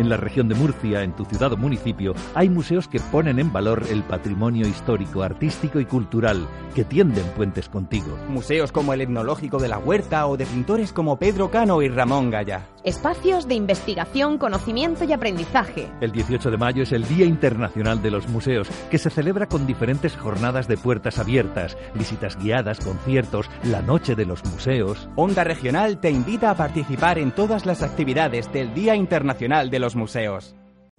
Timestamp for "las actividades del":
27.66-28.72